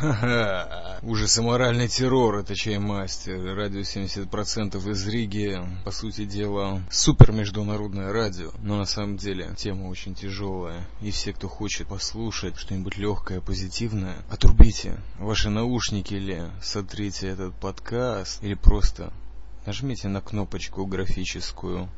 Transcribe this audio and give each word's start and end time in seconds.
Ха-ха. 0.00 0.98
Ужас 1.02 1.36
и 1.36 1.42
моральный 1.42 1.86
террор, 1.86 2.36
это 2.36 2.54
чаймастер. 2.54 3.54
Радио 3.54 3.80
70% 3.80 4.90
из 4.90 5.06
Риги. 5.06 5.60
По 5.84 5.90
сути 5.90 6.24
дела, 6.24 6.82
супер 6.90 7.32
международное 7.32 8.10
радио. 8.10 8.50
Но 8.62 8.78
на 8.78 8.86
самом 8.86 9.18
деле, 9.18 9.54
тема 9.58 9.88
очень 9.88 10.14
тяжелая. 10.14 10.86
И 11.02 11.10
все, 11.10 11.34
кто 11.34 11.48
хочет 11.48 11.88
послушать 11.88 12.56
что-нибудь 12.56 12.96
легкое, 12.96 13.42
позитивное, 13.42 14.16
отрубите 14.30 14.96
ваши 15.18 15.50
наушники 15.50 16.14
или 16.14 16.50
сотрите 16.62 17.28
этот 17.28 17.54
подкаст, 17.56 18.42
или 18.42 18.54
просто 18.54 19.12
нажмите 19.66 20.08
на 20.08 20.22
кнопочку 20.22 20.86
графическую 20.86 21.90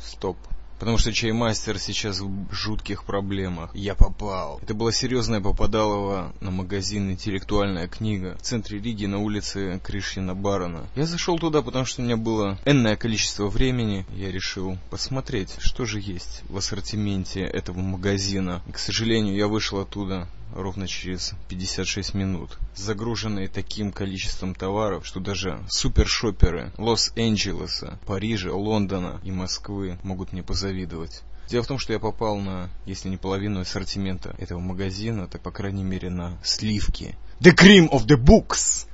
«Стоп». 0.00 0.38
Потому 0.80 0.96
что 0.96 1.12
чаймастер 1.12 1.78
сейчас 1.78 2.20
в 2.20 2.52
жутких 2.52 3.04
проблемах. 3.04 3.70
Я 3.74 3.94
попал. 3.94 4.58
Это 4.62 4.72
была 4.72 4.92
серьезная 4.92 5.42
попадалова 5.42 6.32
на 6.40 6.50
магазин 6.50 7.10
«Интеллектуальная 7.10 7.86
книга» 7.86 8.38
в 8.38 8.42
центре 8.42 8.80
Риги 8.80 9.04
на 9.04 9.18
улице 9.18 9.78
Кришина 9.84 10.34
Барона. 10.34 10.86
Я 10.96 11.04
зашел 11.04 11.38
туда, 11.38 11.60
потому 11.60 11.84
что 11.84 12.00
у 12.00 12.04
меня 12.06 12.16
было 12.16 12.58
энное 12.64 12.96
количество 12.96 13.48
времени. 13.48 14.06
Я 14.14 14.32
решил 14.32 14.78
посмотреть, 14.88 15.54
что 15.58 15.84
же 15.84 16.00
есть 16.00 16.42
в 16.48 16.56
ассортименте 16.56 17.42
этого 17.42 17.80
магазина. 17.80 18.62
И, 18.66 18.72
к 18.72 18.78
сожалению, 18.78 19.36
я 19.36 19.48
вышел 19.48 19.80
оттуда 19.80 20.28
ровно 20.54 20.86
через 20.86 21.34
56 21.48 22.14
минут, 22.14 22.58
загруженные 22.74 23.48
таким 23.48 23.92
количеством 23.92 24.54
товаров, 24.54 25.06
что 25.06 25.20
даже 25.20 25.64
супершоперы 25.68 26.72
Лос-Анджелеса, 26.78 27.98
Парижа, 28.06 28.52
Лондона 28.52 29.20
и 29.24 29.30
Москвы 29.30 29.98
могут 30.02 30.32
мне 30.32 30.42
позавидовать. 30.42 31.22
Дело 31.48 31.64
в 31.64 31.66
том, 31.66 31.78
что 31.78 31.92
я 31.92 31.98
попал 31.98 32.36
на, 32.36 32.70
если 32.86 33.08
не 33.08 33.16
половину 33.16 33.60
ассортимента 33.60 34.36
этого 34.38 34.60
магазина, 34.60 35.26
так 35.26 35.42
по 35.42 35.50
крайней 35.50 35.82
мере 35.82 36.08
на 36.08 36.38
сливки. 36.44 37.16
The 37.40 37.52
cream 37.52 37.90
of 37.90 38.06
the 38.06 38.16
books! 38.16 38.86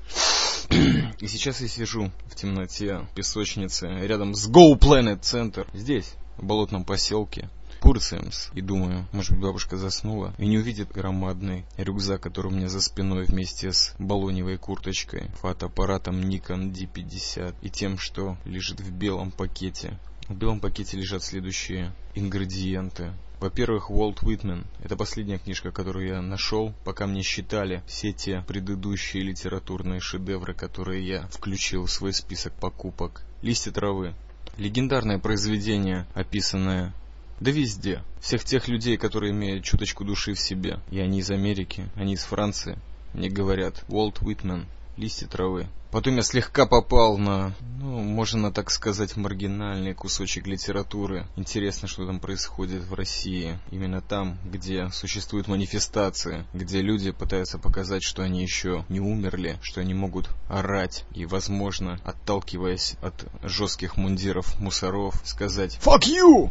И 1.21 1.29
сейчас 1.29 1.61
я 1.61 1.69
сижу 1.69 2.11
в 2.31 2.35
темноте, 2.35 2.99
в 2.99 3.15
песочнице, 3.15 3.89
рядом 4.07 4.35
с 4.35 4.49
Go 4.49 4.79
Planet 4.79 5.21
Center, 5.21 5.67
здесь, 5.75 6.15
в 6.39 6.45
болотном 6.45 6.85
поселке, 6.85 7.51
Пурцемс 7.81 8.51
и 8.55 8.61
думаю, 8.61 9.07
может 9.13 9.33
быть 9.33 9.41
бабушка 9.41 9.77
заснула 9.77 10.35
и 10.39 10.47
не 10.47 10.59
увидит 10.59 10.93
громадный 10.93 11.65
рюкзак, 11.77 12.23
который 12.23 12.49
у 12.49 12.55
меня 12.55 12.69
за 12.69 12.81
спиной 12.81 13.25
вместе 13.25 13.73
с 13.73 13.95
балоневой 13.99 14.59
курточкой, 14.59 15.31
фотоаппаратом 15.41 16.21
Nikon 16.21 16.73
D50 16.73 17.55
и 17.63 17.71
тем, 17.71 17.99
что 17.99 18.37
лежит 18.45 18.81
в 18.81 18.91
белом 18.91 19.31
пакете. 19.31 19.99
В 20.29 20.35
белом 20.35 20.61
пакете 20.61 20.97
лежат 20.97 21.23
следующие 21.23 21.93
ингредиенты. 22.15 23.13
Во-первых, 23.39 23.91
Уолт 23.91 24.23
Уитмен. 24.23 24.65
Это 24.83 24.97
последняя 24.97 25.39
книжка, 25.39 25.71
которую 25.71 26.09
я 26.09 26.23
нашел, 26.23 26.73
пока 26.85 27.07
мне 27.07 27.23
считали 27.23 27.83
все 27.87 28.13
те 28.13 28.43
предыдущие 28.49 29.23
литературные 29.23 30.01
шедевры, 30.01 30.55
которые 30.55 31.07
я 31.07 31.27
включил 31.29 31.85
в 31.85 31.91
свой 31.91 32.15
список 32.15 32.55
покупок. 32.55 33.23
Листья 33.43 33.71
травы. 33.73 34.15
Легендарное 34.57 35.19
произведение, 35.19 36.07
описанное 36.15 36.95
да 37.41 37.51
везде. 37.51 38.03
Всех 38.21 38.45
тех 38.45 38.69
людей, 38.69 38.97
которые 38.97 39.33
имеют 39.33 39.65
чуточку 39.65 40.05
души 40.05 40.35
в 40.35 40.41
себе. 40.41 40.81
И 40.91 40.99
они 40.99 41.21
из 41.21 41.31
Америки, 41.31 41.89
они 41.95 42.15
из 42.15 42.25
Франции. 42.25 42.79
Мне 43.13 43.29
говорят, 43.29 43.85
Уолт 43.89 44.21
Уитмен, 44.21 44.67
листья 44.97 45.27
травы. 45.27 45.69
Потом 45.91 46.17
я 46.17 46.23
слегка 46.23 46.67
попал 46.67 47.17
на, 47.17 47.55
ну, 47.79 48.03
можно 48.03 48.53
так 48.53 48.71
сказать, 48.71 49.17
маргинальный 49.17 49.95
кусочек 49.95 50.47
литературы. 50.47 51.27
Интересно, 51.37 51.89
что 51.89 52.05
там 52.07 52.19
происходит 52.19 52.83
в 52.83 52.93
России. 52.93 53.59
Именно 53.71 54.01
там, 54.03 54.37
где 54.45 54.91
существуют 54.91 55.49
манифестации, 55.49 56.45
где 56.53 56.83
люди 56.83 57.13
пытаются 57.13 57.59
показать, 57.59 58.03
что 58.03 58.23
они 58.23 58.43
еще 58.43 58.85
не 58.89 59.01
умерли, 59.01 59.59
что 59.63 59.81
они 59.81 59.95
могут 59.95 60.29
орать 60.49 61.05
и, 61.15 61.25
возможно, 61.25 62.01
отталкиваясь 62.05 62.97
от 63.01 63.27
жестких 63.43 63.97
мундиров 63.97 64.59
мусоров, 64.59 65.15
сказать 65.25 65.79
«Fuck 65.83 66.03
you!» 66.03 66.51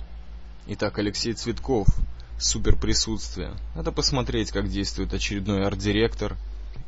Итак, 0.68 0.98
Алексей 0.98 1.34
Цветков. 1.34 1.88
Супер 2.40 2.76
присутствие. 2.76 3.52
Надо 3.76 3.92
посмотреть, 3.92 4.50
как 4.50 4.68
действует 4.68 5.14
очередной 5.14 5.64
арт-директор 5.64 6.36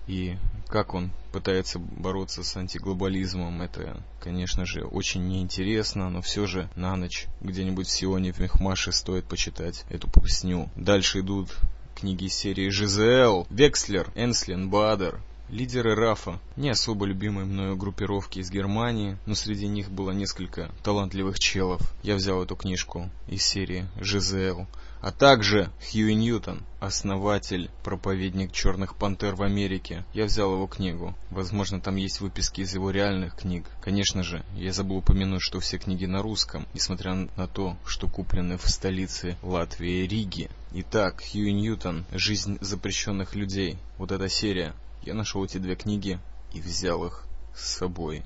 и 0.07 0.35
как 0.67 0.95
он 0.95 1.11
пытается 1.31 1.77
бороться 1.77 2.43
с 2.43 2.57
антиглобализмом. 2.57 3.61
Это, 3.61 4.01
конечно 4.19 4.65
же, 4.65 4.83
очень 4.83 5.27
неинтересно, 5.27 6.09
но 6.09 6.23
все 6.23 6.47
же 6.47 6.71
на 6.75 6.95
ночь 6.95 7.27
где-нибудь 7.41 7.87
в 7.87 7.91
Сионе, 7.91 8.33
в 8.33 8.39
Мехмаше 8.39 8.91
стоит 8.91 9.25
почитать 9.25 9.85
эту 9.89 10.09
пусню. 10.09 10.71
Дальше 10.75 11.19
идут 11.19 11.55
книги 11.95 12.27
серии 12.29 12.69
ЖЗЛ, 12.69 13.45
Векслер, 13.51 14.11
Энслин, 14.15 14.71
Бадер, 14.71 15.21
Лидеры 15.49 15.95
РАФа, 15.95 16.41
не 16.57 16.69
особо 16.69 17.05
любимые 17.05 17.45
мною 17.45 17.77
группировки 17.77 18.39
из 18.39 18.51
Германии, 18.51 19.17
но 19.25 19.33
среди 19.33 19.65
них 19.67 19.89
было 19.89 20.11
несколько 20.11 20.69
талантливых 20.83 21.39
челов. 21.39 21.79
Я 22.03 22.15
взял 22.15 22.43
эту 22.43 22.57
книжку 22.57 23.09
из 23.29 23.43
серии 23.43 23.87
ЖЗЛ. 24.01 24.65
А 24.99 25.11
также 25.11 25.69
Хьюи 25.79 26.15
Ньютон, 26.15 26.63
основатель, 26.81 27.69
проповедник 27.83 28.51
Черных 28.51 28.95
Пантер 28.95 29.35
в 29.35 29.43
Америке. 29.43 30.03
Я 30.13 30.25
взял 30.25 30.51
его 30.51 30.67
книгу. 30.67 31.15
Возможно, 31.29 31.79
там 31.79 31.95
есть 31.95 32.19
выписки 32.19 32.61
из 32.61 32.73
его 32.73 32.91
реальных 32.91 33.37
книг. 33.37 33.63
Конечно 33.79 34.23
же, 34.23 34.43
я 34.55 34.73
забыл 34.73 34.97
упомянуть, 34.97 35.41
что 35.41 35.61
все 35.61 35.77
книги 35.77 36.05
на 36.05 36.21
русском, 36.21 36.67
несмотря 36.73 37.13
на 37.13 37.47
то, 37.47 37.77
что 37.85 38.09
куплены 38.09 38.57
в 38.57 38.67
столице 38.69 39.37
Латвии 39.43 40.05
Риги. 40.05 40.49
Итак, 40.73 41.21
Хьюи 41.21 41.53
Ньютон 41.53 42.05
«Жизнь 42.11 42.57
запрещенных 42.59 43.35
людей». 43.35 43.77
Вот 43.97 44.11
эта 44.11 44.27
серия 44.27 44.73
я 45.03 45.13
нашел 45.13 45.43
эти 45.43 45.57
две 45.57 45.75
книги 45.75 46.19
и 46.53 46.61
взял 46.61 47.05
их 47.05 47.25
с 47.55 47.77
собой. 47.77 48.23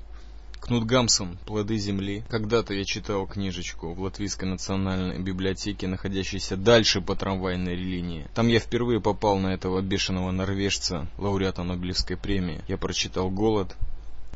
Кнут 0.62 0.84
Гамсон 0.84 1.38
«Плоды 1.44 1.76
земли». 1.76 2.22
Когда-то 2.28 2.72
я 2.72 2.84
читал 2.84 3.26
книжечку 3.26 3.94
в 3.94 4.00
Латвийской 4.00 4.44
национальной 4.44 5.18
библиотеке, 5.18 5.88
находящейся 5.88 6.56
дальше 6.56 7.00
по 7.00 7.16
трамвайной 7.16 7.74
линии. 7.74 8.28
Там 8.32 8.46
я 8.46 8.60
впервые 8.60 9.00
попал 9.00 9.38
на 9.38 9.48
этого 9.48 9.80
бешеного 9.80 10.30
норвежца, 10.30 11.08
лауреата 11.18 11.64
Нобелевской 11.64 12.16
премии. 12.16 12.62
Я 12.68 12.78
прочитал 12.78 13.28
«Голод», 13.28 13.74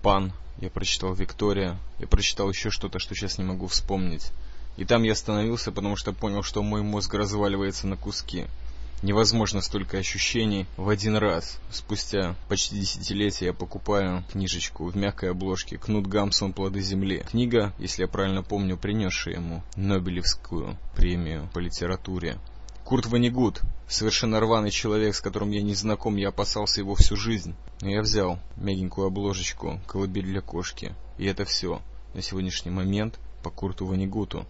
«Пан», 0.03 0.32
я 0.58 0.68
прочитал 0.68 1.14
«Виктория», 1.14 1.78
я 2.00 2.08
прочитал 2.08 2.50
еще 2.50 2.70
что-то, 2.70 2.98
что 2.98 3.14
сейчас 3.14 3.38
не 3.38 3.44
могу 3.44 3.68
вспомнить. 3.68 4.32
И 4.76 4.84
там 4.84 5.04
я 5.04 5.12
остановился, 5.12 5.70
потому 5.70 5.94
что 5.94 6.12
понял, 6.12 6.42
что 6.42 6.62
мой 6.64 6.82
мозг 6.82 7.14
разваливается 7.14 7.86
на 7.86 7.97
куски. 7.97 8.47
Невозможно 9.03 9.61
столько 9.61 9.99
ощущений 9.99 10.67
в 10.79 10.89
один 10.89 11.17
раз. 11.17 11.61
Спустя 11.71 12.34
почти 12.49 12.79
десятилетия 12.79 13.47
я 13.47 13.53
покупаю 13.53 14.25
книжечку 14.33 14.87
в 14.87 14.97
мягкой 14.97 15.33
обложке 15.33 15.77
«Кнут 15.77 16.07
Гамсон. 16.07 16.55
Плоды 16.55 16.81
земли». 16.81 17.23
Книга, 17.31 17.75
если 17.79 18.03
я 18.03 18.09
правильно 18.09 18.43
помню, 18.43 18.79
принесшая 18.79 19.34
ему 19.34 19.62
Нобелевскую 19.77 20.79
премию 20.95 21.51
по 21.53 21.59
литературе. 21.59 22.39
Курт 22.84 23.07
Ванигут, 23.07 23.61
совершенно 23.87 24.41
рваный 24.41 24.71
человек, 24.71 25.15
с 25.15 25.21
которым 25.21 25.51
я 25.51 25.61
не 25.61 25.75
знаком, 25.75 26.17
я 26.17 26.28
опасался 26.28 26.81
его 26.81 26.95
всю 26.95 27.17
жизнь. 27.17 27.55
Но 27.83 27.91
я 27.91 28.01
взял 28.01 28.39
мягенькую 28.57 29.09
обложечку 29.09 29.81
«Колыбель 29.87 30.25
для 30.25 30.41
кошки». 30.41 30.95
И 31.19 31.27
это 31.27 31.45
все 31.45 31.83
на 32.15 32.23
сегодняшний 32.23 32.71
момент 32.71 33.19
по 33.43 33.51
Курту 33.51 33.84
Ванигуту. 33.87 34.47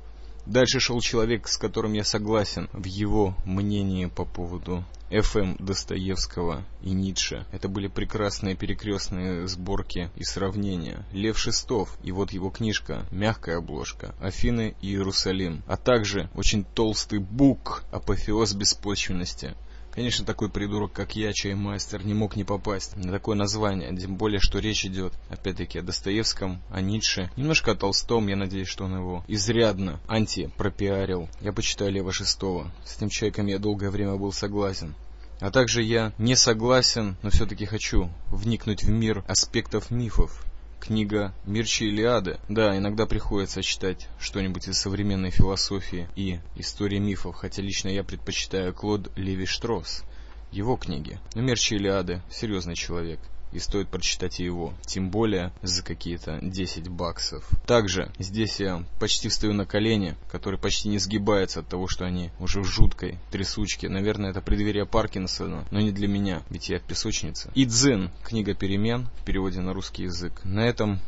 Дальше 0.47 0.79
шел 0.79 1.01
человек, 1.01 1.49
с 1.49 1.59
которым 1.59 1.93
я 1.93 2.05
согласен 2.05 2.69
в 2.73 2.85
его 2.85 3.35
мнении 3.45 4.07
по 4.07 4.25
поводу 4.25 4.85
Ф.М. 5.11 5.57
Достоевского 5.59 6.65
и 6.83 6.91
Ницше. 6.91 7.47
Это 7.53 7.69
были 7.69 7.89
прекрасные 7.89 8.55
перекрестные 8.55 9.49
сборки 9.49 10.11
и 10.15 10.23
сравнения. 10.23 11.05
Лев 11.13 11.37
Шестов 11.39 11.97
и 12.03 12.13
вот 12.13 12.33
его 12.33 12.51
книжка 12.51 13.07
«Мягкая 13.11 13.59
обложка. 13.59 14.15
Афины 14.21 14.77
и 14.81 14.89
Иерусалим». 14.89 15.63
А 15.67 15.77
также 15.77 16.31
очень 16.35 16.65
толстый 16.65 17.19
бук 17.19 17.85
«Апофеоз 17.91 18.55
беспочвенности». 18.55 19.57
Конечно, 19.97 20.27
такой 20.27 20.51
придурок, 20.51 20.93
как 20.93 21.17
я, 21.17 21.33
чаймастер, 21.33 22.05
не 22.05 22.13
мог 22.13 22.37
не 22.37 22.45
попасть 22.45 22.95
на 22.97 23.11
такое 23.11 23.35
название, 23.35 23.97
тем 23.97 24.17
более, 24.17 24.41
что 24.41 24.59
речь 24.59 24.85
идет, 24.85 25.15
опять-таки, 25.31 25.79
о 25.79 25.83
Достоевском, 25.83 26.61
о 26.71 26.83
Ницше, 26.83 27.31
немножко 27.35 27.73
о 27.73 27.75
Толстом, 27.75 28.27
я 28.27 28.37
надеюсь, 28.37 28.69
что 28.69 28.85
он 28.85 28.95
его 28.95 29.25
изрядно 29.27 29.99
антипропиарил. 30.07 31.31
Я 31.41 31.55
почитаю 31.55 31.93
Лева 31.93 32.13
Шестого. 32.13 32.71
С 32.85 32.99
этим 32.99 33.09
человеком 33.09 33.47
я 33.47 33.59
долгое 33.59 33.89
время 33.89 34.17
был 34.17 34.33
согласен. 34.33 34.95
А 35.41 35.51
также 35.51 35.83
я 35.83 36.13
не 36.19 36.37
согласен, 36.37 37.17
но 37.23 37.31
все-таки 37.31 37.65
хочу 37.65 38.11
вникнуть 38.29 38.85
в 38.85 38.91
мир 38.91 39.25
аспектов 39.27 39.91
мифов, 39.91 40.45
книга 40.87 41.35
Мирчи 41.45 41.87
Илиады. 41.89 42.39
Да, 42.49 42.77
иногда 42.79 43.07
приходится 43.07 43.61
читать 43.61 44.09
что-нибудь 44.21 44.69
из 44.69 44.79
современной 44.79 45.31
философии 45.31 46.09
и 46.15 46.39
истории 46.55 46.99
мифов, 46.99 47.35
хотя 47.35 47.61
лично 47.61 47.89
я 47.89 48.05
предпочитаю 48.05 48.73
Клод 48.73 49.11
Леви 49.17 49.47
Штросс, 49.47 50.05
его 50.53 50.77
книги. 50.77 51.19
Но 51.35 51.43
Мирчи 51.43 51.75
Илиады– 51.75 52.23
серьезный 52.31 52.77
человек. 52.77 53.19
И 53.57 53.59
стоит 53.59 53.89
прочитать 53.89 54.39
и 54.39 54.45
его. 54.45 54.75
Тем 54.85 55.11
более 55.11 55.51
за 55.63 55.83
какие-то 55.83 56.39
10 56.43 56.89
баксов. 56.89 57.49
Также 57.67 58.13
здесь 58.19 58.61
я 58.61 58.85
почти 59.01 59.29
встаю 59.29 59.55
на 59.55 59.65
колени, 59.65 60.15
который 60.31 60.61
почти 60.61 60.89
не 60.91 60.99
сгибается 60.99 61.61
от 61.61 61.69
того, 61.69 61.89
что 61.89 62.05
они 62.05 62.31
уже 62.39 62.61
в 62.61 62.65
жуткой 62.65 63.19
трясучке. 63.31 63.89
Наверное, 63.89 64.31
это 64.31 64.43
преддверие 64.43 64.85
Паркинсона, 64.85 65.65
но 65.71 65.81
не 65.81 65.91
для 65.91 66.07
меня, 66.07 66.43
ведь 66.51 66.69
я 66.69 66.79
в 66.79 66.83
песочнице. 66.83 67.51
Идзин, 67.55 68.11
книга 68.23 68.55
перемен 68.55 69.09
в 69.23 69.25
переводе 69.25 69.61
на 69.61 69.73
русский 69.73 70.03
язык. 70.03 70.43
На 70.45 70.61
этом 70.61 71.01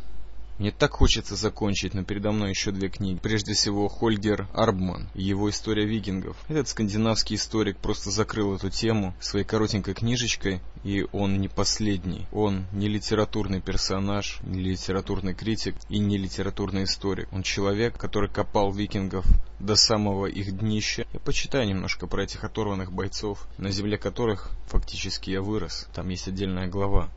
мне 0.59 0.73
так 0.73 0.93
хочется 0.93 1.37
закончить, 1.37 1.95
но 1.95 2.03
передо 2.03 2.33
мной 2.33 2.51
еще 2.51 2.73
две 2.73 2.89
книги. 2.89 3.19
Прежде 3.23 3.55
всего, 3.55 3.89
Хольгер 3.89 4.49
Арбман 4.53 5.09
и 5.15 5.23
его 5.23 5.49
«История 5.49 5.87
викингов». 5.87 6.37
Этот 6.49 6.69
скандинавский 6.69 7.37
историк 7.37 7.77
просто 7.79 8.11
закрыл 8.11 8.57
эту 8.57 8.69
тему 8.69 9.15
своей 9.21 9.45
коротенькой 9.45 9.95
книжечкой, 9.95 10.61
и 10.83 11.07
он 11.13 11.41
не 11.41 11.47
последний. 11.49 12.27
Он 12.33 12.67
не 12.73 12.89
литературный 12.89 13.61
персонаж, 13.61 14.39
не 14.43 14.61
литературный 14.61 15.35
критик 15.35 15.77
и 15.89 15.99
не 15.99 16.19
литературный 16.19 16.85
историк. 16.85 17.29
Он 17.33 17.43
человек, 17.45 17.97
который 17.97 18.29
копал 18.29 18.73
викингов 18.73 19.27
до 19.61 19.77
самого 19.77 20.27
их 20.27 20.59
днища. 20.59 21.07
Я 21.13 21.21
почитаю 21.21 21.69
немножко 21.69 22.09
про 22.09 22.25
этих 22.25 22.43
оторванных 22.43 22.93
бойцов, 22.93 23.47
на 23.59 23.71
земле 23.71 23.97
которых 23.97 24.51
фактически 24.67 25.31
я 25.31 25.41
вырос. 25.41 25.87
Там 25.95 26.09
есть 26.09 26.27
отдельная 26.27 26.67
глава. 26.67 27.11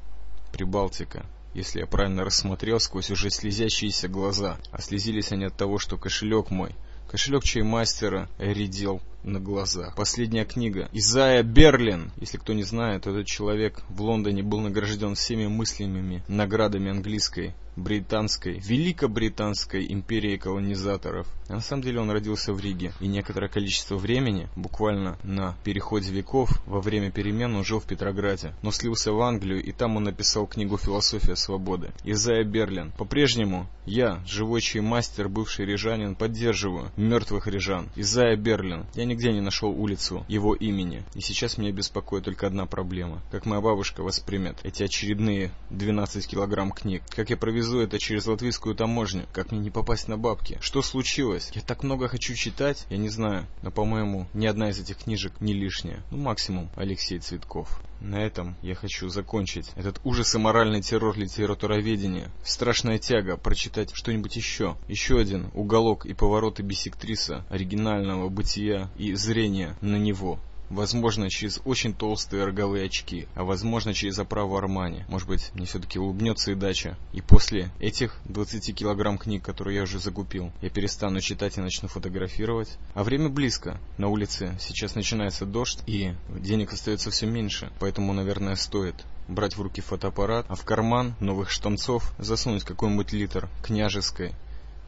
Прибалтика 0.54 1.26
если 1.54 1.80
я 1.80 1.88
правильно 1.88 2.24
рассмотрел 2.24 2.80
сквозь 2.80 3.12
уже 3.12 3.30
слезящиеся 3.30 4.08
глаза. 4.08 4.58
А 4.72 4.82
слезились 4.82 5.32
они 5.32 5.46
от 5.46 5.56
того, 5.56 5.78
что 5.78 5.98
кошелек 5.98 6.50
мой, 6.50 6.76
кошелек 7.10 7.44
чаймастера 7.44 8.30
редел 8.38 9.02
на 9.24 9.40
глазах. 9.40 9.96
Последняя 9.96 10.46
книга. 10.46 10.90
Изая 10.94 11.44
Берлин. 11.44 12.12
Если 12.18 12.38
кто 12.38 12.54
не 12.54 12.64
знает, 12.64 13.08
этот 13.08 13.26
человек 13.26 13.82
в 13.90 14.02
Лондоне 14.02 14.44
был 14.44 14.60
награжден 14.60 15.16
всеми 15.16 15.48
мыслимыми 15.48 16.24
наградами 16.28 16.92
английской 16.92 17.54
британской, 17.76 18.60
великобританской 18.60 19.92
империи 19.92 20.38
колонизаторов. 20.38 21.28
А 21.48 21.54
на 21.54 21.62
самом 21.62 21.84
деле 21.84 22.00
он 22.00 22.12
родился 22.12 22.54
в 22.54 22.60
Риге. 22.60 22.94
И 23.00 23.08
некоторое 23.08 23.48
количество 23.48 23.96
времени, 23.96 24.50
буквально 24.56 25.18
на 25.24 25.56
переходе 25.64 26.12
веков, 26.12 26.50
во 26.66 26.82
время 26.82 27.12
перемен 27.12 27.56
он 27.56 27.64
жил 27.64 27.80
в 27.80 27.86
Петрограде. 27.86 28.54
Но 28.62 28.72
слился 28.72 29.12
в 29.12 29.22
Англию, 29.22 29.64
и 29.64 29.72
там 29.72 29.98
он 29.98 30.04
написал 30.04 30.48
книгу 30.48 30.78
«Философия 30.78 31.36
свободы». 31.36 31.92
Изая 32.04 32.44
Берлин. 32.44 32.92
По-прежнему 32.98 33.68
я, 33.86 34.22
живой 34.26 34.62
чей 34.62 34.82
мастер, 34.82 35.28
бывший 35.28 35.66
рижанин, 35.66 36.16
поддерживаю 36.16 36.92
мертвых 36.98 37.48
рижан. 37.48 37.90
Изая 37.96 38.36
Берлин. 38.36 38.86
Я 38.94 39.06
нигде 39.12 39.32
не 39.32 39.42
нашел 39.42 39.70
улицу 39.70 40.26
его 40.28 40.56
имени. 40.56 41.04
И 41.14 41.22
сейчас 41.22 41.58
меня 41.58 41.72
беспокоит 41.72 42.26
только 42.26 42.48
одна 42.48 42.66
проблема. 42.66 43.22
Как 43.32 43.46
моя 43.46 43.62
бабушка 43.62 44.04
воспримет 44.04 44.58
эти 44.64 44.84
очередные 44.84 45.52
12 45.70 46.28
килограмм 46.28 46.72
книг. 46.72 47.04
Как 47.10 47.30
я 47.30 47.38
проведу 47.38 47.62
везу 47.62 47.80
это 47.80 48.00
через 48.00 48.26
латвийскую 48.26 48.76
таможню. 48.76 49.28
Как 49.32 49.52
мне 49.52 49.62
не 49.62 49.70
попасть 49.70 50.08
на 50.08 50.18
бабки? 50.18 50.58
Что 50.62 50.82
случилось? 50.82 51.52
Я 51.54 51.62
так 51.62 51.84
много 51.84 52.08
хочу 52.08 52.34
читать. 52.34 52.86
Я 52.90 52.98
не 52.98 53.10
знаю. 53.10 53.46
Но, 53.62 53.72
по-моему, 53.72 54.28
ни 54.34 54.48
одна 54.48 54.72
из 54.72 54.80
этих 54.80 54.98
книжек 54.98 55.40
не 55.40 55.54
лишняя. 55.54 56.04
Ну, 56.10 56.18
максимум 56.18 56.70
Алексей 56.76 57.20
Цветков. 57.20 57.82
На 58.02 58.16
этом 58.16 58.56
я 58.64 58.74
хочу 58.74 59.10
закончить 59.10 59.70
этот 59.76 60.02
ужас 60.04 60.34
и 60.34 60.40
моральный 60.40 60.82
террор 60.82 61.16
литературоведения. 61.16 62.32
Страшная 62.44 62.98
тяга 62.98 63.38
прочитать 63.38 63.92
что-нибудь 63.94 64.36
еще. 64.36 64.76
Еще 64.88 65.20
один 65.20 65.52
уголок 65.54 66.08
и 66.08 66.16
повороты 66.16 66.64
бисектриса 66.64 67.46
оригинального 67.50 68.28
бытия 68.30 68.90
и 68.98 69.14
зрения 69.14 69.78
на 69.82 69.98
него. 69.98 70.40
Возможно, 70.72 71.30
через 71.30 71.60
очень 71.66 71.94
толстые 71.94 72.46
роговые 72.46 72.86
очки, 72.86 73.28
а 73.36 73.44
возможно, 73.44 73.94
через 73.94 74.18
оправу 74.20 74.56
Армани. 74.56 75.04
Может 75.10 75.28
быть, 75.28 75.52
мне 75.54 75.66
все-таки 75.66 76.00
улыбнется 76.00 76.54
и 76.54 76.56
дача. 76.56 76.98
И 77.12 77.20
после 77.20 77.72
этих 77.82 78.18
20 78.24 78.74
килограмм 78.74 79.18
книг, 79.18 79.44
которые 79.44 79.76
я 79.76 79.84
уже 79.84 80.00
закупил, 80.00 80.50
я 80.62 80.70
перестану 80.70 81.20
читать 81.20 81.58
и 81.58 81.62
начну 81.62 81.90
фотографировать. 81.90 82.70
А 82.94 83.04
время 83.04 83.28
близко. 83.28 83.82
На 83.98 84.08
улице 84.08 84.58
сейчас 84.62 84.96
начинается 84.96 85.46
дождь, 85.46 85.80
и 85.88 86.14
денег 86.30 86.72
остается 86.72 87.12
все 87.12 87.26
меньше. 87.26 87.70
Поэтому, 87.82 88.14
наверное, 88.14 88.56
стоит 88.56 88.96
брать 89.28 89.58
в 89.58 89.62
руки 89.62 89.82
фотоаппарат, 89.82 90.46
а 90.48 90.56
в 90.56 90.64
карман 90.64 91.16
новых 91.20 91.50
штанцов 91.50 92.14
засунуть 92.18 92.64
какой-нибудь 92.64 93.12
литр 93.12 93.50
княжеской 93.62 94.34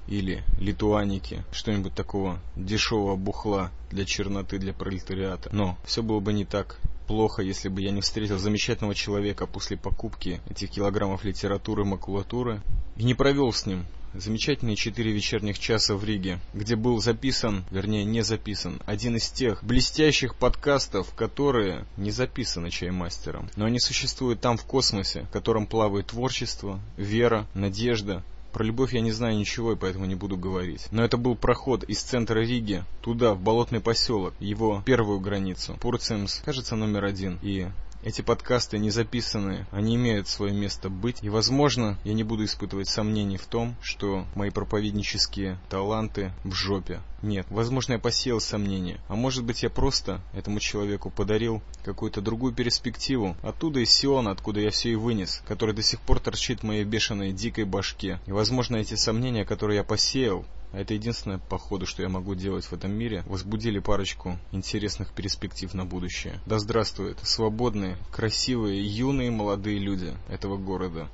или 0.08 0.44
литуаники, 0.60 1.44
что-нибудь 1.52 1.94
такого 1.94 2.40
дешевого 2.56 3.16
бухла 3.16 3.72
для 3.90 4.06
черноты, 4.06 4.60
для 4.60 4.74
пролетариата. 4.74 5.50
Но 5.54 5.78
все 5.86 6.04
было 6.04 6.20
бы 6.20 6.34
не 6.34 6.46
так 6.46 6.80
плохо, 7.08 7.42
если 7.42 7.70
бы 7.70 7.82
я 7.82 7.92
не 7.92 8.02
встретил 8.02 8.38
замечательного 8.38 8.96
человека 8.96 9.46
после 9.46 9.78
покупки 9.78 10.42
этих 10.50 10.72
килограммов 10.72 11.24
литературы, 11.24 11.86
макулатуры 11.86 12.62
и 12.98 13.04
не 13.04 13.14
провел 13.14 13.52
с 13.52 13.66
ним 13.66 13.86
замечательные 14.14 14.76
четыре 14.76 15.12
вечерних 15.12 15.60
часа 15.60 15.96
в 15.96 16.04
Риге, 16.04 16.40
где 16.54 16.76
был 16.76 17.00
записан, 17.02 17.66
вернее 17.72 18.06
не 18.06 18.22
записан, 18.22 18.80
один 18.86 19.16
из 19.16 19.30
тех 19.30 19.64
блестящих 19.64 20.36
подкастов, 20.36 21.14
которые 21.16 21.86
не 21.98 22.12
записаны 22.12 22.70
чаймастером, 22.70 23.50
но 23.56 23.66
они 23.66 23.80
существуют 23.80 24.40
там 24.40 24.58
в 24.58 24.66
космосе, 24.66 25.24
в 25.24 25.30
котором 25.30 25.66
плавает 25.66 26.08
творчество, 26.08 26.80
вера, 26.98 27.48
надежда, 27.54 28.24
про 28.54 28.64
любовь 28.64 28.94
я 28.94 29.02
не 29.02 29.12
знаю 29.12 29.36
ничего, 29.38 29.74
и 29.74 29.76
поэтому 29.76 30.06
не 30.06 30.16
буду 30.16 30.38
говорить. 30.38 30.88
Но 30.92 31.04
это 31.04 31.18
был 31.18 31.36
проход 31.36 31.84
из 31.84 32.02
центра 32.02 32.40
Риги 32.40 32.84
туда, 33.02 33.34
в 33.34 33.42
болотный 33.42 33.82
поселок, 33.82 34.34
его 34.40 34.84
первую 34.86 35.20
границу. 35.20 35.76
Пурцемс, 35.82 36.42
кажется, 36.46 36.76
номер 36.76 37.04
один. 37.06 37.40
И 37.42 37.68
эти 38.04 38.22
подкасты 38.22 38.78
не 38.78 38.90
записаны, 38.90 39.66
они 39.72 39.96
имеют 39.96 40.28
свое 40.28 40.54
место 40.54 40.90
быть. 40.90 41.20
И, 41.22 41.30
возможно, 41.30 41.98
я 42.04 42.14
не 42.14 42.24
буду 42.24 42.44
испытывать 42.46 42.90
сомнений 42.90 43.38
в 43.38 43.46
том, 43.46 43.76
что 43.82 44.26
мои 44.36 44.50
проповеднические 44.50 45.58
таланты 45.70 46.32
в 46.44 46.54
жопе. 46.54 47.02
Нет, 47.22 47.48
возможно, 47.50 47.94
я 47.94 48.00
посеял 48.00 48.42
сомнения. 48.42 49.00
А 49.08 49.16
может 49.16 49.46
быть, 49.46 49.64
я 49.64 49.70
просто 49.70 50.22
этому 50.34 50.60
человеку 50.60 51.10
подарил 51.10 51.62
какую-то 51.86 52.22
другую 52.22 52.54
перспективу. 52.54 53.38
Оттуда 53.42 53.80
из 53.80 53.92
Сиона, 53.92 54.32
откуда 54.32 54.60
я 54.60 54.72
все 54.72 54.92
и 54.92 54.96
вынес, 54.96 55.42
который 55.48 55.74
до 55.74 55.82
сих 55.82 56.02
пор 56.02 56.20
торчит 56.20 56.60
в 56.60 56.64
моей 56.64 56.84
бешеной 56.84 57.32
дикой 57.32 57.64
башке. 57.64 58.20
И, 58.26 58.32
возможно, 58.34 58.76
эти 58.76 58.96
сомнения, 58.96 59.46
которые 59.46 59.78
я 59.78 59.84
посеял, 59.86 60.46
это 60.74 60.94
единственное, 60.94 61.38
походу, 61.38 61.86
что 61.86 62.02
я 62.02 62.10
могу 62.10 62.36
делать 62.36 62.66
в 62.66 62.74
этом 62.74 62.92
мире, 62.92 63.24
возбудили 63.26 63.80
парочку 63.80 64.38
интересных 64.52 65.14
перспектив 65.14 65.74
на 65.74 65.86
будущее. 65.86 66.40
Да 66.46 66.60
здравствуют 66.60 67.20
свободные, 67.20 67.98
красивые, 68.12 68.84
юные, 68.84 69.32
молодые 69.32 69.80
люди 69.80 70.14
этого 70.28 70.58
города 70.58 71.10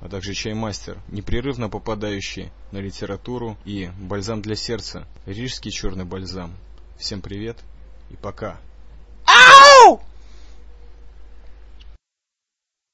а 0.00 0.08
также 0.08 0.32
чаймастер, 0.32 0.98
непрерывно 1.08 1.68
попадающий 1.68 2.50
на 2.72 2.78
литературу 2.78 3.56
и 3.64 3.90
бальзам 4.00 4.40
для 4.40 4.56
сердца, 4.56 5.06
рижский 5.26 5.70
черный 5.70 6.04
бальзам. 6.04 6.56
Всем 6.98 7.20
привет 7.20 7.58
и 8.10 8.16
пока. 8.16 8.58